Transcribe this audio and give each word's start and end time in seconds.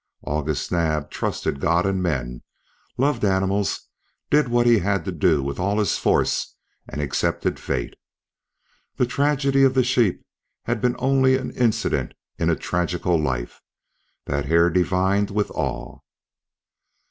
August 0.25 0.71
Naab 0.71 1.11
trusted 1.11 1.59
God 1.59 1.85
and 1.85 2.01
men, 2.01 2.41
loved 2.97 3.23
animals, 3.23 3.87
did 4.31 4.47
what 4.47 4.65
he 4.65 4.79
had 4.79 5.05
to 5.05 5.11
do 5.11 5.43
with 5.43 5.59
all 5.59 5.77
his 5.77 5.95
force, 5.95 6.55
and 6.89 6.99
accepted 6.99 7.59
fate. 7.59 7.93
The 8.95 9.05
tragedy 9.05 9.61
of 9.61 9.75
the 9.75 9.83
sheep 9.83 10.25
had 10.63 10.81
been 10.81 10.95
only 10.97 11.35
an 11.37 11.51
incident 11.51 12.15
in 12.39 12.49
a 12.49 12.55
tragical 12.55 13.21
life 13.21 13.61
that 14.25 14.45
Hare 14.47 14.71
divined 14.71 15.29
with 15.29 15.51
awe. 15.51 15.99